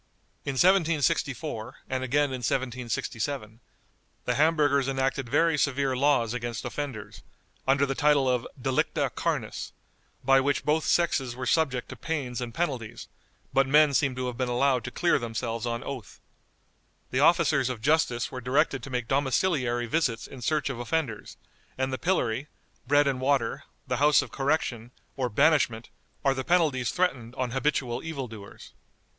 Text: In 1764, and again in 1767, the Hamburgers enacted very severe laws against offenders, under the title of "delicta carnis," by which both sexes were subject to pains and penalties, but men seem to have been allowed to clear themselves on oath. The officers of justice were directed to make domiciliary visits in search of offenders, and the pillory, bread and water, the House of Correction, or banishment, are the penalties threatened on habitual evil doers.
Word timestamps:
In 0.45 0.53
1764, 0.53 1.75
and 1.87 2.03
again 2.03 2.33
in 2.33 2.41
1767, 2.41 3.59
the 4.25 4.33
Hamburgers 4.33 4.87
enacted 4.87 5.29
very 5.29 5.59
severe 5.59 5.95
laws 5.95 6.33
against 6.33 6.65
offenders, 6.65 7.21
under 7.67 7.85
the 7.85 7.93
title 7.93 8.27
of 8.27 8.47
"delicta 8.59 9.11
carnis," 9.15 9.73
by 10.23 10.39
which 10.39 10.65
both 10.65 10.85
sexes 10.85 11.35
were 11.35 11.45
subject 11.45 11.87
to 11.89 11.95
pains 11.95 12.41
and 12.41 12.51
penalties, 12.51 13.09
but 13.53 13.67
men 13.67 13.93
seem 13.93 14.15
to 14.15 14.25
have 14.25 14.37
been 14.39 14.49
allowed 14.49 14.83
to 14.85 14.89
clear 14.89 15.19
themselves 15.19 15.67
on 15.67 15.83
oath. 15.83 16.19
The 17.11 17.19
officers 17.19 17.69
of 17.69 17.79
justice 17.79 18.31
were 18.31 18.41
directed 18.41 18.81
to 18.81 18.89
make 18.89 19.07
domiciliary 19.07 19.85
visits 19.85 20.25
in 20.25 20.41
search 20.41 20.71
of 20.71 20.79
offenders, 20.79 21.37
and 21.77 21.93
the 21.93 21.99
pillory, 21.99 22.47
bread 22.87 23.05
and 23.05 23.21
water, 23.21 23.65
the 23.85 23.97
House 23.97 24.23
of 24.23 24.31
Correction, 24.31 24.89
or 25.15 25.29
banishment, 25.29 25.91
are 26.25 26.33
the 26.33 26.43
penalties 26.43 26.89
threatened 26.89 27.35
on 27.35 27.51
habitual 27.51 28.01
evil 28.03 28.27
doers. 28.27 28.73